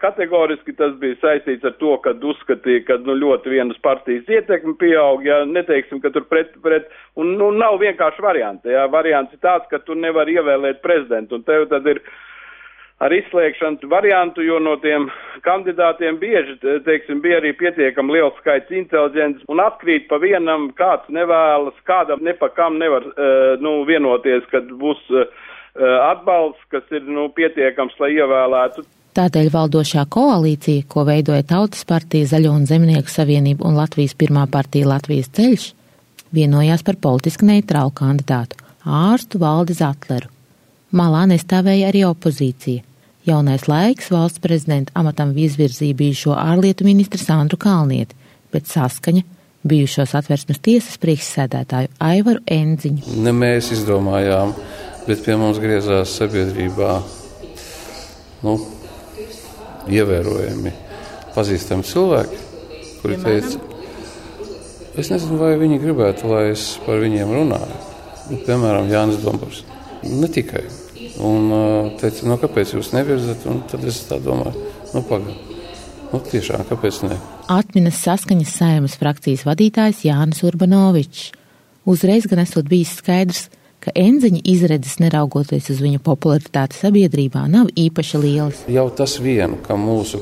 kategoriski 0.00 0.74
tas 0.76 0.94
bija 1.00 1.16
saistīts 1.22 1.64
ar 1.64 1.74
to, 1.80 1.94
ka 2.04 2.12
uzskatīja, 2.30 2.84
ka 2.88 2.98
nu, 3.06 3.16
ļoti 3.16 3.54
vienas 3.54 3.80
partijas 3.84 4.28
ietekme 4.28 4.76
pieaug, 4.80 5.24
ja 5.24 5.42
neteiksim, 5.48 6.02
ka 6.04 6.12
tur 6.14 6.26
pret, 6.28 6.52
pret, 6.64 6.90
un 7.16 7.34
nu, 7.40 7.50
nav 7.56 7.80
vienkārši 7.80 8.24
varianti, 8.24 8.72
ja 8.74 8.86
variants 8.92 9.32
ir 9.32 9.40
tāds, 9.44 9.68
ka 9.72 9.80
tu 9.84 9.96
nevari 9.96 10.36
ievēlēt 10.36 10.82
prezidentu, 10.84 11.40
un 11.40 11.46
tev 11.48 11.68
tad 11.72 11.88
ir 11.88 12.02
ar 13.00 13.12
izslēgšanu 13.12 13.90
variantu, 13.92 14.40
jo 14.42 14.58
no 14.62 14.76
tiem 14.80 15.10
kandidātiem 15.44 16.16
bieži, 16.20 16.56
teiksim, 16.86 17.20
bija 17.20 17.42
arī 17.42 17.52
pietiekami 17.58 18.16
liels 18.16 18.38
skaits 18.40 18.72
inteliģents, 18.72 19.44
un 19.52 19.60
atkrīt 19.60 20.08
pa 20.08 20.16
vienam, 20.22 20.70
kāds 20.78 21.10
nevēlas, 21.12 21.76
kādam 21.84 22.24
ne 22.24 22.32
pa 22.32 22.48
kam 22.56 22.80
nevar, 22.80 23.04
uh, 23.04 23.60
nu, 23.60 23.82
vienoties, 23.88 24.48
kad 24.52 24.72
būs 24.80 25.04
Eh, 25.76 25.96
atbalsts, 26.10 26.62
kas 26.72 26.86
ir 26.96 27.04
nu, 27.04 27.26
pietiekams, 27.36 27.98
lai 28.00 28.14
ievēlētu. 28.16 28.84
Tādēļ 29.16 29.50
valdošā 29.52 30.06
koalīcija, 30.12 30.86
ko 30.88 31.04
veidoja 31.08 31.44
Tautas 31.44 31.84
partija, 31.88 32.28
Zaļo 32.30 32.54
un 32.56 32.64
Zemnieku 32.68 33.12
savienība 33.12 33.66
un 33.68 33.76
Latvijas 33.76 34.16
pirmā 34.16 34.46
partija 34.52 34.88
Latvijas 34.88 35.28
ceļš, 35.36 35.66
vienojās 36.36 36.84
par 36.86 36.96
politiski 37.00 37.48
neitrālu 37.50 37.92
kandidātu- 37.92 38.56
ārstu 39.04 39.40
Valdi 39.42 39.76
Zatleru. 39.76 40.32
Malā 40.96 41.26
nestāvēja 41.28 41.90
arī 41.90 42.04
opozīcija. 42.08 42.84
Jaunais 43.26 43.66
laiks 43.68 44.08
valsts 44.14 44.40
prezidenta 44.40 44.94
amatam 44.96 45.34
izvirzīja 45.36 45.98
bijušo 45.98 46.36
ārlietu 46.38 46.86
ministru 46.86 47.20
Sandru 47.20 47.58
Kalnieti, 47.60 48.14
bet 48.54 48.70
saskaņa 48.70 49.24
bijušos 49.66 50.14
atversmes 50.14 50.62
tiesas 50.62 50.96
priekšsēdētāju 51.02 51.90
Aivaru 52.00 52.44
Enziņu. 52.46 53.16
Ne 53.20 53.34
mēs 53.34 53.72
izdomājām 53.74 54.54
bet 55.06 55.22
pie 55.22 55.36
mums 55.38 55.60
griezās 55.62 56.16
sabiedrībā 56.18 56.96
nu, 58.42 58.56
ievērojami 59.86 60.72
pazīstami 61.36 61.86
cilvēki, 61.86 62.40
kuri 63.02 63.18
teica, 63.22 63.60
es 64.98 65.12
nezinu, 65.12 65.38
vai 65.38 65.52
viņi 65.60 65.78
gribētu, 65.82 66.26
lai 66.32 66.48
es 66.54 66.72
par 66.86 66.98
viņiem 67.04 67.34
runāju. 67.38 67.78
Piemēram, 68.48 68.90
Jānis 68.90 69.22
Dombors. 69.22 69.62
Ne 70.02 70.26
tikai. 70.32 70.64
Un 71.24 71.50
teica, 72.00 72.26
nu, 72.28 72.36
kāpēc 72.40 72.74
jūs 72.76 72.92
nevirzat? 72.92 73.46
Un 73.48 73.62
tad 73.70 73.84
es 73.88 74.02
tā 74.08 74.18
domāju, 74.22 74.66
nu, 74.92 75.04
pagaidi. 75.06 75.54
Nu, 76.12 76.20
tiešām, 76.22 76.62
kāpēc 76.68 77.02
ne? 77.08 77.16
Atminas 77.50 77.98
saskaņas 78.04 78.52
saimas 78.60 78.94
frakcijas 79.00 79.42
vadītājs 79.48 80.04
Jānis 80.06 80.44
Urbanovičs. 80.46 81.32
Uzreiz 81.86 82.26
gan 82.30 82.42
esot 82.42 82.68
bijis 82.70 82.94
skaidrs, 83.00 83.46
ka 83.82 83.92
enziņa 83.94 84.40
izredzes, 84.50 84.96
neraugoties 85.02 85.68
uz 85.70 85.82
viņa 85.82 86.00
popularitāti 86.06 86.78
sabiedrībā, 86.80 87.44
nav 87.50 87.68
īpaši 87.78 88.22
lielas. 88.22 88.62
Jau 88.70 88.86
tas 88.98 89.18
vien, 89.22 89.58
ka, 89.66 89.76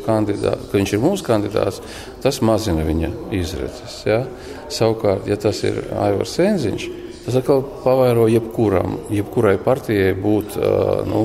kandidāts, 0.04 0.66
ka 0.68 0.76
viņš 0.76 0.92
ir 0.92 1.00
mūsu 1.04 1.24
kandidāts, 1.24 1.80
tas 2.24 2.40
mazina 2.44 2.84
viņa 2.84 3.12
izredzes. 3.36 4.02
Ja? 4.08 4.24
Savukārt, 4.72 5.28
ja 5.30 5.40
tas 5.40 5.62
ir 5.64 5.80
Aivars 5.96 6.36
Enziņš, 6.44 6.88
tas 7.24 7.38
atkal 7.40 7.62
pavairo 7.84 8.26
jebkuram, 8.30 8.98
jebkurai 9.12 9.56
partijai 9.62 10.12
būt 10.18 10.58
nu, 11.08 11.24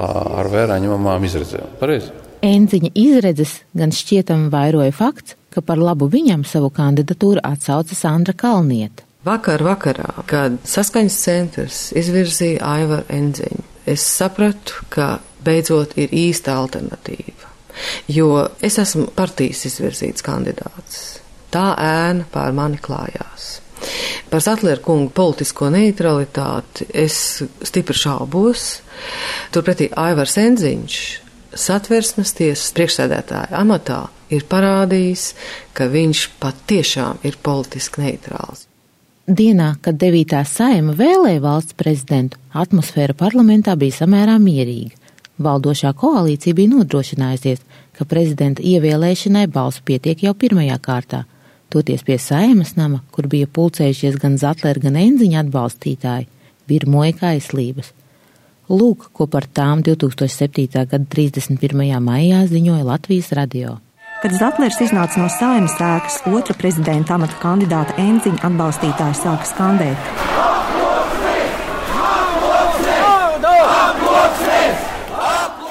ar 0.00 0.50
vērā 0.52 0.78
ņemamām 0.80 1.24
izredzēm. 1.28 1.76
Pareizi? 1.80 2.12
Enziņa 2.46 2.90
izredzes 2.96 3.58
gan 3.76 3.92
šķietam 3.92 4.48
vairoja 4.52 4.94
fakts, 4.96 5.36
ka 5.52 5.60
par 5.60 5.80
labu 5.82 6.08
viņam 6.08 6.46
savu 6.48 6.70
kandidatūru 6.72 7.42
atsauca 7.44 7.96
Sandra 7.98 8.32
Kalnieta. 8.32 9.04
Vakar 9.26 9.60
vakarā, 9.60 10.22
kad 10.30 10.56
saskaņas 10.64 11.16
centrs 11.26 11.80
izvirzīja 11.92 12.62
Aivaru 12.64 13.04
Enziņu, 13.12 13.66
es 13.84 14.06
sapratu, 14.08 14.86
ka 14.88 15.18
beidzot 15.44 15.98
ir 16.00 16.14
īsta 16.16 16.54
alternatīva. 16.56 17.50
Jo 18.08 18.46
es 18.64 18.78
esmu 18.80 19.10
partijas 19.16 19.66
izvirzīts 19.68 20.24
kandidāts. 20.24 21.20
tā 21.50 21.74
ēna 21.82 22.24
pār 22.30 22.52
mani 22.54 22.78
klājās. 22.78 23.60
Par 24.30 24.42
Zatlera 24.44 24.78
kungu 24.78 25.10
politisko 25.10 25.72
neutralitāti 25.74 26.86
es 26.94 27.42
stipri 27.66 27.98
šaubos. 27.98 28.66
Turpretī 29.50 29.88
Aivars 29.98 30.36
Enziņš, 30.38 30.98
satversmes 31.58 32.30
tiesas 32.38 32.70
priekšsēdētāja 32.76 33.50
amatā, 33.58 34.04
ir 34.30 34.46
parādījis, 34.46 35.32
ka 35.74 35.88
viņš 35.90 36.26
patiešām 36.42 37.24
ir 37.26 37.40
politiski 37.42 38.04
neitrāls. 38.04 38.68
Dienā, 39.26 39.72
kad 39.82 39.98
9. 39.98 40.36
saima 40.46 40.94
vēlēja 40.98 41.42
valsts 41.42 41.76
prezidentu, 41.78 42.38
atmosfēra 42.54 43.14
parlamentā 43.18 43.74
bija 43.78 43.98
samērā 44.00 44.38
mierīga. 44.42 44.94
Valdošā 45.42 45.90
koalīcija 45.96 46.54
bija 46.54 46.76
nodrošinājusies, 46.76 47.66
ka 47.96 48.06
prezidenta 48.06 48.62
ievēlēšanai 48.62 49.46
balsu 49.50 49.82
pietiek 49.86 50.22
jau 50.26 50.34
pirmajā 50.38 50.78
kārtā. 50.82 51.24
Toties 51.70 52.02
pie 52.02 52.16
saimas 52.18 52.72
nama, 52.74 52.98
kur 53.14 53.28
bija 53.30 53.46
pulcējušies 53.46 54.16
gan 54.18 54.34
Zatlera, 54.42 54.82
gan 54.82 54.96
Enziņa 54.98 55.44
atbalstītāji, 55.44 56.26
virmoja 56.66 57.14
kaislības. 57.20 57.92
Lūk, 58.70 59.06
ko 59.14 59.28
par 59.30 59.46
tām 59.46 59.84
2007. 59.86 60.66
gada 60.90 61.06
31. 61.14 61.94
maijā 62.02 62.42
ziņoja 62.50 62.88
Latvijas 62.88 63.30
radio. 63.38 63.76
Kad 64.20 64.34
Zatlers 64.34 64.80
iznāca 64.82 65.22
no 65.22 65.30
saimas 65.30 65.78
ēkas, 65.78 66.18
otra 66.26 66.58
prezidenta 66.58 67.14
amata 67.14 67.38
kandidāta 67.38 67.94
Enziņa 68.02 68.42
atbalstītāji 68.50 69.20
sāka 69.22 69.46
skandēt. 69.54 70.10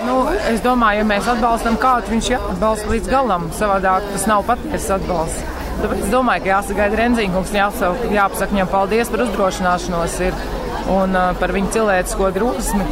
Nu, 0.07 0.17
es 0.47 0.63
domāju, 0.63 1.03
ja 1.03 1.11
mēs 1.11 1.27
atbalstam 1.27 1.75
kādu, 1.79 2.15
viņš 2.15 2.33
jāatbalsta 2.37 2.95
līdz 2.95 3.11
galam. 3.11 3.51
Savādāk 3.59 4.13
tas 4.15 4.29
nav 4.31 4.47
patiesas 4.47 4.93
atbalsts. 5.01 5.58
Tāpēc 5.79 6.01
es 6.03 6.09
domāju, 6.11 6.43
ka 6.43 6.49
jāsagaida 6.51 6.97
Renzīnkungs, 6.99 7.53
jāpasaka 7.55 8.51
viņam 8.51 8.71
paldies 8.71 9.11
par 9.11 9.23
uzdrošināšanos 9.23 10.17
ir, 10.27 10.41
un 10.91 11.15
uh, 11.15 11.29
par 11.39 11.53
viņa 11.55 11.71
cilvēcisko 11.75 12.31
drosmi, 12.35 12.87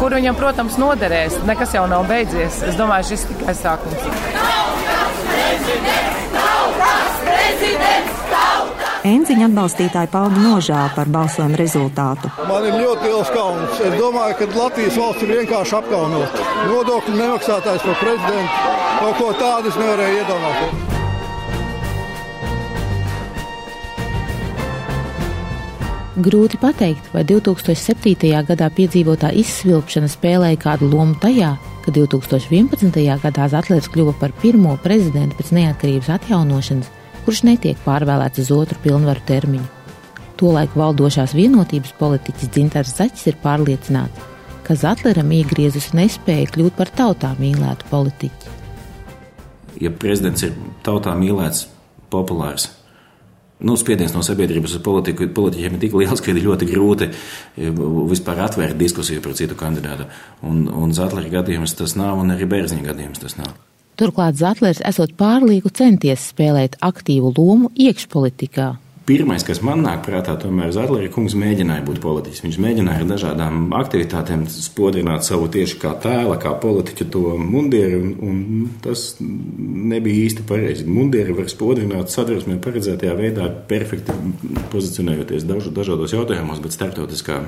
kur 0.00 0.16
viņam, 0.18 0.38
protams, 0.38 0.78
noderēs. 0.82 1.38
Nekas 1.46 1.76
jau 1.76 1.84
nav 1.90 2.08
beidzies. 2.10 2.58
Es 2.66 2.78
domāju, 2.80 3.12
šis 3.12 3.28
tikai 3.30 3.54
sākums. 3.54 4.08
Enziņa 9.02 9.48
atbalstītāji 9.48 10.10
pauda 10.12 10.38
nožēlu 10.38 10.92
par 10.94 11.08
balsojumu 11.10 11.58
rezultātu. 11.58 12.30
Man 12.46 12.66
ir 12.68 12.78
ļoti 12.78 13.10
liels 13.10 13.32
kauns. 13.34 13.80
Es 13.82 13.96
domāju, 13.98 14.38
ka 14.38 14.48
Latvijas 14.54 14.98
valsts 15.02 15.26
ir 15.26 15.34
vienkārši 15.40 15.76
apkaunota. 15.80 16.46
Nodokļu 16.70 17.18
nemaksātājs 17.18 17.86
par 17.88 18.00
prezidentu 18.02 18.80
kaut 19.02 19.18
ko 19.18 19.34
tādu 19.42 19.74
es 19.74 19.82
nevarēju 19.82 20.22
iedomāties. 20.22 20.91
Grūti 26.12 26.58
pateikt, 26.60 27.06
vai 27.14 27.22
2007. 27.24 28.42
gadā 28.44 28.66
piedzīvotā 28.76 29.30
izsvilpšana 29.40 30.10
spēlēja 30.12 30.58
kādu 30.60 30.90
lomu 30.92 31.14
tajā, 31.16 31.54
ka 31.86 31.94
2011. 31.96 32.98
gadā 33.22 33.46
Zatlers 33.48 33.88
kļuva 33.88 34.12
par 34.20 34.34
pirmo 34.42 34.74
prezidentu 34.84 35.38
pēc 35.38 35.54
neatkarības 35.56 36.10
atjaunošanas, 36.18 36.90
kurš 37.24 37.40
netiek 37.48 37.80
pārvēlēts 37.86 38.42
uz 38.44 38.50
otru 38.52 38.76
pilnvaru 38.84 39.24
termiņu. 39.30 39.70
Tolaik 40.36 40.76
valdošās 40.76 41.32
vienotības 41.32 41.96
politiķis 41.96 42.52
Dzintars 42.58 42.92
Zaķis 42.98 43.32
ir 43.32 43.40
pārliecināts, 43.40 44.28
ka 44.68 44.76
Zatleram 44.76 45.32
iegriezus 45.32 45.94
nespēja 45.96 46.52
kļūt 46.52 46.76
par 46.76 46.92
tautā 46.92 47.32
mīlētu 47.40 47.88
politiķi. 47.88 48.52
Ja 49.80 49.88
prezidents 49.88 50.44
ir 50.44 50.52
tautā 50.84 51.16
mīlēts, 51.16 51.70
populārs, 52.12 52.68
nu, 53.62 53.76
spiediens 53.78 54.14
no 54.14 54.22
sabiedrības 54.26 54.76
uz 54.76 54.82
politiku, 54.84 55.28
politiķiem 55.34 55.76
ir 55.76 55.82
tik 55.82 55.96
liels, 55.98 56.22
ka 56.22 56.32
ir 56.32 56.42
ļoti 56.44 56.68
grūti 56.70 57.08
e, 57.08 57.72
vispār 58.10 58.44
atvērt 58.46 58.78
diskusiju 58.80 59.22
par 59.24 59.36
citu 59.38 59.58
kandidātu. 59.58 60.08
Un, 60.46 60.64
un 60.68 60.94
Zatlera 60.96 61.30
gadījums 61.40 61.76
tas 61.78 61.96
nav, 61.98 62.20
un 62.22 62.34
arī 62.34 62.48
Bērziņa 62.50 62.88
gadījums 62.90 63.22
tas 63.22 63.38
nav. 63.40 63.54
Turklāt 64.00 64.38
Zatlers 64.40 64.80
esot 64.88 65.12
pārlieku 65.18 65.70
centies 65.70 66.30
spēlēt 66.32 66.78
aktīvu 66.82 67.34
lomu 67.36 67.68
iekšpolitikā, 67.76 68.72
Pirmais, 69.02 69.42
kas 69.42 69.58
man 69.66 69.80
nāk 69.82 70.04
prātā, 70.06 70.36
tomēr 70.38 70.70
Zetlera 70.74 71.08
kungs 71.10 71.34
mēģināja 71.34 71.82
būt 71.86 71.98
politiķis. 72.04 72.42
Viņš 72.44 72.58
mēģināja 72.62 73.00
ar 73.02 73.08
dažādām 73.10 73.72
aktivitātēm 73.74 74.44
spodrināt 74.52 75.26
savu 75.26 75.48
tieši 75.50 75.80
kā 75.82 75.96
tēla, 76.04 76.36
kā 76.42 76.52
politiķa 76.62 77.08
to 77.10 77.34
mundieru, 77.40 77.98
un, 77.98 78.14
un 78.28 78.68
tas 78.84 79.16
nebija 79.18 80.28
īsti 80.28 80.46
pareizi. 80.46 80.86
Mundieri 80.86 81.34
var 81.34 81.50
spodrināt 81.50 82.14
sadursmē 82.14 82.60
paredzētajā 82.62 83.18
veidā, 83.18 83.50
perfekti 83.70 84.14
pozicionējoties 84.70 85.50
dažu, 85.50 85.74
dažādos 85.74 86.14
jautājumos, 86.14 86.62
bet 86.62 86.78
starptautiskā 86.78 87.42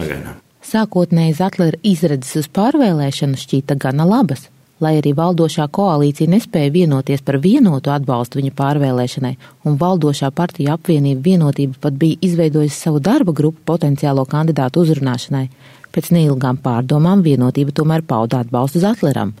arēnā. 0.00 0.38
Sākotnēji 0.66 1.36
Zetlera 1.36 1.84
izredzes 1.84 2.40
uz 2.40 2.52
pārvēlēšanu 2.56 3.36
šķīta 3.38 3.76
gana 3.84 4.08
labas 4.08 4.48
lai 4.80 4.96
arī 4.98 5.12
valdošā 5.16 5.66
koalīcija 5.72 6.28
nespēja 6.30 6.72
vienoties 6.74 7.22
par 7.24 7.38
vienotu 7.40 7.92
atbalstu 7.92 8.40
viņa 8.40 8.52
pārvēlēšanai, 8.58 9.32
un 9.64 9.78
valdošā 9.80 10.30
partija 10.36 10.76
apvienība 10.76 11.24
vienotība 11.30 11.80
pat 11.80 11.96
bija 12.00 12.20
izveidojusi 12.28 12.76
savu 12.76 13.00
darba 13.00 13.32
grupu 13.32 13.62
potenciālo 13.72 14.26
kandidātu 14.28 14.84
uzrunāšanai. 14.84 15.46
Pēc 15.94 16.10
neilgām 16.12 16.60
pārdomām 16.60 17.22
vienotība 17.24 17.72
tomēr 17.72 18.04
pauda 18.04 18.42
atbalstu 18.44 18.82
Zatleram. 18.84 19.32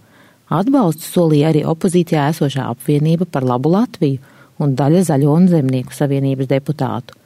Atbalstu 0.48 1.04
solīja 1.04 1.50
arī 1.50 1.66
opozīcijā 1.68 2.30
esošā 2.32 2.70
apvienība 2.70 3.26
par 3.28 3.44
labu 3.44 3.74
Latviju 3.74 4.22
un 4.62 4.72
daļa 4.78 5.02
Zaļo 5.10 5.34
un 5.36 5.50
Zemnieku 5.52 5.92
savienības 5.92 6.48
deputātu. 6.48 7.18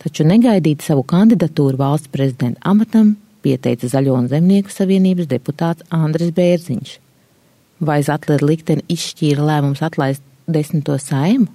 Taču 0.00 0.24
negaidīt 0.24 0.86
savu 0.86 1.04
kandidatūru 1.04 1.76
valsts 1.76 2.08
prezidenta 2.08 2.62
amatam 2.72 3.18
pieteica 3.44 3.90
Zaļo 3.90 4.16
un 4.16 4.32
Zemnieku 4.32 4.72
savienības 4.72 5.28
deputāts 5.28 5.84
Andris 5.92 6.32
Bērziņš 6.32 6.96
vai 7.80 8.00
Zatlera 8.06 8.46
likteni 8.46 8.84
izšķīra 8.92 9.46
lēmums 9.46 9.82
atlaist 9.84 10.24
desmito 10.50 10.96
saimu? 11.00 11.48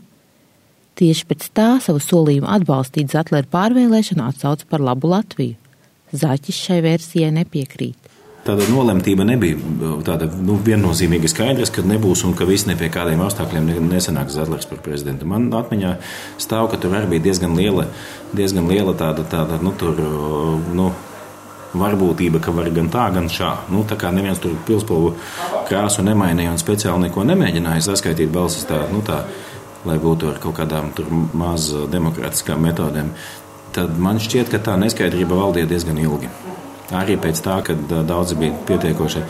Tieši 0.95 1.27
pēc 1.27 1.49
tā 1.51 1.69
savu 1.83 1.99
solījumu 1.99 2.47
atbalstīt 2.47 3.11
Zatlera 3.11 3.47
pārvēlēšanu 3.51 4.23
atsauc 4.29 4.63
par 4.69 4.83
labu 4.83 5.11
Latviju. 5.11 5.57
Zaķis 6.15 6.61
šai 6.67 6.79
versijai 6.85 7.33
nepiekrīt. 7.35 8.05
Tāda 8.45 8.67
nolemtība 8.69 9.25
nebija 9.25 9.57
tāda 10.05 10.27
nu, 10.29 10.59
viennozīmīga 10.61 11.31
skaidrs, 11.31 11.71
ka 11.73 11.81
nebūs 11.81 12.21
un 12.27 12.35
ka 12.37 12.45
viss 12.45 12.67
ne 12.69 12.75
pie 12.77 12.91
kādiem 12.93 13.23
apstākļiem 13.25 13.71
nesanāks 13.89 14.37
Zetlers 14.37 14.69
par 14.69 14.83
prezidentu. 14.85 15.25
Man 15.27 15.49
atmiņā 15.49 15.95
stāv, 16.45 16.69
ka 16.69 16.77
tur 16.79 16.93
arī 16.93 17.15
bija 17.15 17.25
diezgan 17.25 17.57
liela, 17.57 17.87
diezgan 18.37 18.69
liela 18.69 18.93
tāda, 18.99 19.25
tāda 19.31 19.57
nu, 19.65 19.73
tur, 19.81 19.97
nu, 20.77 20.91
varbūtība, 21.79 22.41
ka 22.43 22.53
var 22.55 22.69
gan 22.75 22.89
tā, 22.93 23.09
gan 23.15 23.29
šā. 23.31 23.51
Nu, 23.73 23.83
tā 23.87 23.97
kā 23.99 24.11
neviens 24.15 24.41
tur 24.43 24.55
pilspulvu 24.67 25.15
krāsu 25.69 26.05
nemainīja 26.05 26.53
un 26.55 26.61
speciāli 26.61 27.07
neko 27.07 27.25
nemēģināja 27.27 27.89
saskaitīt 27.89 28.31
balsis 28.33 28.67
tā, 28.69 28.85
nu, 28.93 29.03
tā 29.05 29.23
lai 29.85 29.99
būtu 30.01 30.31
ar 30.31 30.41
kaut 30.41 30.57
kādām 30.59 30.91
maz 31.37 31.69
demokrātiskām 31.91 32.63
metodēm, 32.65 33.13
tad 33.75 33.99
man 34.01 34.21
šķiet, 34.21 34.51
ka 34.53 34.61
tā 34.69 34.79
neskaidrība 34.81 35.37
valdīja 35.37 35.69
diezgan 35.69 36.01
ilgi. 36.01 36.31
Arī 36.93 37.15
pēc 37.17 37.39
tā, 37.41 37.55
kad 37.65 37.79
daudzi 38.05 38.35
bija 38.37 38.53
pietiekoši 38.67 39.23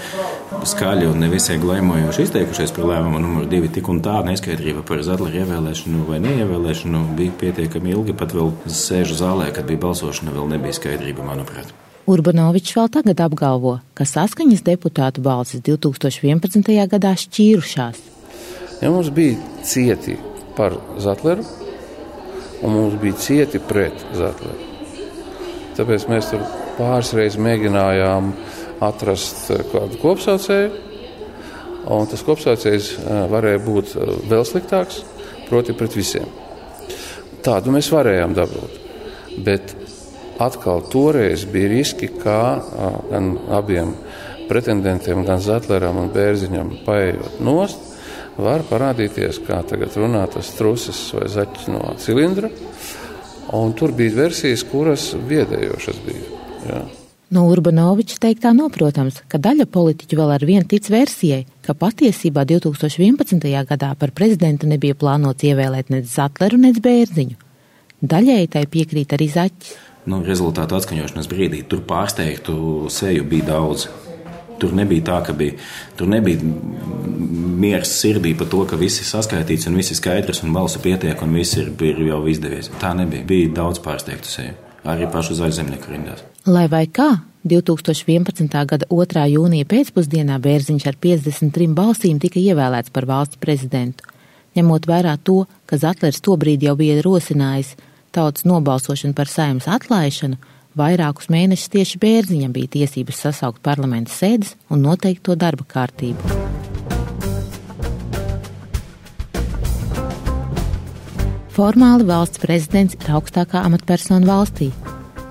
skaļi 0.67 1.07
un 1.07 1.21
nevisai 1.23 1.55
glaimojoši 1.61 2.25
izteikušies 2.27 2.73
par 2.75 2.89
lēmumu 2.89 3.21
numur 3.23 3.47
divi, 3.47 3.69
tik 3.71 3.87
un 3.91 4.01
tā 4.03 4.17
neskaidrība 4.27 4.83
par 4.87 5.03
Zadlera 5.07 5.45
ievēlēšanu 5.45 6.03
vai 6.09 6.19
neievēlēšanu 6.25 7.05
bija 7.15 7.37
pietiekami 7.45 7.95
ilgi, 7.95 8.17
pat 8.19 8.35
vēl 8.35 8.51
sēžu 8.67 9.15
zālē, 9.21 9.51
kad 9.55 9.71
bija 9.71 9.85
balsošana, 9.87 10.35
vēl 10.35 10.51
nebija 10.51 10.75
skaidrība, 10.75 11.23
manuprāt. 11.31 11.71
Urbanovičs 12.05 12.75
vēl 12.77 12.89
tagad 12.93 13.21
apgalvo, 13.25 13.79
ka 13.97 14.05
saskaņas 14.05 14.61
deputātu 14.61 15.23
balsis 15.25 15.63
2011. 15.65 16.67
gadā 16.91 17.15
šķīrušās. 17.17 18.01
Ja 18.83 18.91
mums 18.93 19.09
bija 19.09 19.39
cieti 19.65 20.13
par 20.53 20.75
Zatleru, 21.01 21.41
un 22.61 22.75
mums 22.75 22.99
bija 23.01 23.17
cieti 23.17 23.57
pret 23.57 24.05
Zatleru. 24.13 24.69
Tāpēc 25.79 26.05
mēs 26.11 26.29
tur 26.29 26.43
pāris 26.77 27.09
reizes 27.17 27.41
mēģinājām 27.41 28.29
atrast 28.85 29.49
eh, 29.55 29.63
kādu 29.71 29.97
kopsaucēju, 30.03 30.69
un 31.95 32.11
tas 32.11 32.23
kopsaucējs 32.27 32.91
eh, 32.99 33.23
varēja 33.33 33.63
būt 33.65 33.95
eh, 33.95 34.13
vēl 34.29 34.45
sliktāks, 34.45 35.01
proti, 35.49 35.73
pret 35.73 35.97
visiem. 35.97 36.29
Tādu 37.45 37.73
mēs 37.73 37.89
varējām 37.93 38.37
dabūt. 38.37 38.77
Bet 39.45 39.73
atkal 40.41 40.83
toreiz 40.91 41.45
bija 41.49 41.71
riski, 41.71 42.09
kā 42.21 42.39
gan 43.11 43.35
abiem 43.53 43.93
pretendentiem, 44.49 45.23
gan 45.25 45.41
Zetleram 45.41 45.97
un 46.01 46.11
Bērziņam 46.13 46.73
paējot 46.85 47.39
nost, 47.45 47.93
var 48.37 48.65
parādīties, 48.67 49.39
kā 49.47 49.61
tagad 49.67 49.95
runā 49.95 50.25
tas 50.31 50.51
trusis 50.57 50.99
vai 51.15 51.29
zaķis 51.31 51.71
no 51.71 51.95
cilindra. 52.01 52.51
Un 53.55 53.73
tur 53.77 53.93
bija 53.95 54.15
versijas, 54.25 54.65
kuras 54.67 55.11
biedējošas 55.29 55.99
bija. 56.05 56.43
Jā. 56.65 56.83
No 57.35 57.47
Urbanoviča 57.49 58.19
teiktā 58.21 58.51
noprotams, 58.53 59.17
ka 59.29 59.39
daļa 59.41 59.65
politiķu 59.73 60.17
vēl 60.19 60.33
ar 60.35 60.43
vienu 60.45 60.67
tic 60.69 60.85
versijai, 60.93 61.45
ka 61.65 61.73
patiesībā 61.77 62.43
2011. 62.45 63.47
gadā 63.69 63.93
par 63.97 64.13
prezidentu 64.17 64.69
nebija 64.69 64.97
plānots 64.97 65.45
ievēlēt 65.45 65.89
nec 65.93 66.05
Zatleru, 66.09 66.59
nec 66.61 66.77
Bērziņu. 66.85 67.39
Daļēji 68.05 68.51
tai 68.53 68.65
piekrīt 68.69 69.15
arī 69.17 69.29
Zaķis. 69.31 69.73
Nu, 70.05 70.21
rezultātu 70.25 70.77
atskaņošanas 70.77 71.29
brīdī 71.29 71.63
tur 71.69 71.81
pārsteigtu 71.87 72.89
seju 72.93 73.25
bija 73.29 73.49
daudz. 73.55 73.87
Tur 74.61 74.71
nebija 74.71 75.03
tā, 75.03 75.17
ka 75.25 75.33
bija, 75.35 75.57
tur 75.99 76.07
nebija 76.07 76.39
miers 77.59 77.91
sirdī 77.99 78.31
par 78.37 78.47
to, 78.51 78.61
ka 78.69 78.79
viss 78.79 79.01
ir 79.01 79.09
saskaitīts 79.09 79.67
un 79.67 79.75
viss 79.75 79.91
ir 79.91 79.99
skaidrs 79.99 80.45
un 80.45 80.53
balsu 80.55 80.79
pietiek 80.83 81.25
un 81.25 81.35
viss 81.35 81.57
ir, 81.59 81.73
ir 81.83 82.05
jau 82.07 82.21
izdevies. 82.31 82.71
Tā 82.79 82.93
nebija. 82.95 83.27
Bija 83.27 83.51
daudz 83.57 83.81
pārsteigtu 83.83 84.31
seju 84.31 84.55
arī 84.85 85.07
pašu 85.11 85.37
zaļzemnieku 85.39 85.91
rindās. 85.91 86.23
Lai 86.45 86.67
vai 86.69 86.85
kā, 86.85 87.09
2011. 87.45 88.53
gada 88.69 88.87
2. 88.91 89.25
jūnija 89.33 89.67
pēcpusdienā 89.69 90.37
Bērziņš 90.41 90.85
ar 90.89 90.99
53 91.01 91.73
balsīm 91.77 92.21
tika 92.21 92.41
ievēlēts 92.41 92.93
par 92.93 93.09
valsts 93.09 93.41
prezidentu. 93.41 94.05
Ņemot 94.55 94.87
vērā 94.87 95.17
to, 95.23 95.43
ka 95.67 95.77
Zatlers 95.81 96.21
tobrīd 96.23 96.63
jau 96.63 96.77
bija 96.79 97.01
rosinājis 97.03 97.73
tautas 98.15 98.45
nobalsošanu 98.47 99.15
par 99.17 99.29
saimnes 99.29 99.67
atlaišanu, 99.67 100.39
vairākus 100.79 101.29
mēnešus 101.31 101.71
tieši 101.75 102.01
Bērziņam 102.01 102.55
bija 102.55 102.71
tiesības 102.79 103.21
sasaukt 103.27 103.63
parlamenta 103.63 104.13
sēdes 104.13 104.55
un 104.71 104.83
noteikt 104.87 105.25
to 105.27 105.35
darba 105.39 105.67
kārtību. 105.67 106.43
Formāli 111.55 112.03
valsts 112.03 112.41
prezidents 112.43 112.97
ir 112.99 113.13
augstākā 113.15 113.61
amatpersona 113.63 114.27
valstī. 114.27 114.73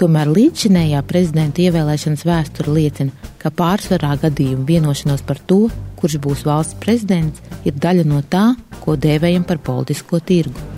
Tomēr 0.01 0.31
līdzšinējā 0.33 1.03
prezidenta 1.07 1.61
ievēlēšanas 1.67 2.25
vēsture 2.25 2.73
liecina, 2.73 3.13
ka 3.39 3.53
pārsvarā 3.53 4.15
gadījumu 4.23 4.65
vienošanos 4.71 5.21
par 5.29 5.43
to, 5.51 5.67
kurš 6.01 6.17
būs 6.25 6.47
valsts 6.49 6.81
prezidents, 6.81 7.45
ir 7.69 7.77
daļa 7.77 8.09
no 8.09 8.23
tā, 8.25 8.55
ko 8.81 8.97
dēvējam 8.97 9.45
par 9.45 9.61
politisko 9.69 10.25
tirgu. 10.25 10.74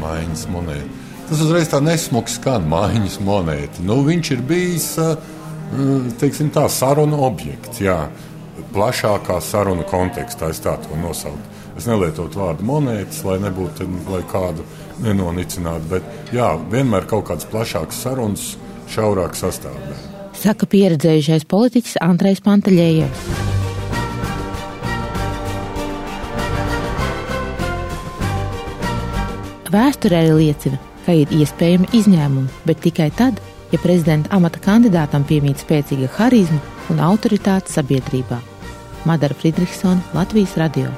Mājiņas 0.00 0.48
monēta. 0.52 1.00
Tas 1.28 1.40
uzreiz 1.44 1.70
tā 1.72 1.78
nesmuki 1.84 2.34
skan, 2.34 2.66
mājiņas 2.68 3.20
monēta. 3.24 3.84
Nu, 3.86 4.00
viņš 4.06 4.32
ir 4.34 4.42
bijis 4.48 4.88
teiksim, 6.20 6.50
tā 6.52 6.66
sarunu 6.70 7.22
objekts, 7.26 7.80
jā, 7.82 7.96
plašākā 8.74 9.38
sarunu 9.44 9.86
kontekstā, 9.88 10.50
es 10.52 10.60
tā 10.64 10.76
to 10.84 10.98
nosaucu. 11.00 11.60
Es 11.76 11.86
nelietotu 11.88 12.40
vārdu 12.42 12.66
monētas, 12.68 13.22
lai 13.24 13.38
nebūtu, 13.40 13.86
lai 14.12 14.20
kādu 14.28 14.66
nenonicinātu, 15.02 15.88
bet 15.94 16.34
jā, 16.36 16.52
vienmēr 16.72 17.08
kaut 17.08 17.30
kāds 17.30 17.48
plašāks 17.48 18.02
sarunas, 18.04 18.50
šaurāk 18.92 19.38
sastāvdaļa. 19.38 20.10
Saka 20.42 20.68
pieredzējušais 20.68 21.48
politiķis 21.48 21.96
Andrejs 22.04 22.44
Pantaļējevs. 22.44 23.41
Vēsture 29.72 30.18
arī 30.18 30.32
liecina, 30.36 30.76
ka 31.06 31.14
ir 31.16 31.30
iespējami 31.32 31.88
izņēmumi, 31.96 32.50
bet 32.68 32.82
tikai 32.84 33.08
tad, 33.16 33.40
ja 33.72 33.80
prezidenta 33.80 34.34
amata 34.36 34.60
kandidātam 34.60 35.24
piemīt 35.24 35.64
spēcīga 35.64 36.10
harizma 36.18 36.60
un 36.92 37.00
autoritāte 37.00 37.72
sabiedrībā. 37.72 38.42
Madara 39.08 39.38
Friedrichsona, 39.38 40.02
Latvijas 40.12 40.58
Radio. 40.60 40.92